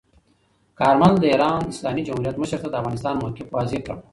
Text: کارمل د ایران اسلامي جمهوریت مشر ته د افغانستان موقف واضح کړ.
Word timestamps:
کارمل 0.79 1.13
د 1.19 1.23
ایران 1.31 1.61
اسلامي 1.71 2.01
جمهوریت 2.07 2.35
مشر 2.41 2.59
ته 2.63 2.69
د 2.71 2.75
افغانستان 2.81 3.13
موقف 3.21 3.47
واضح 3.55 3.79
کړ. 3.85 3.95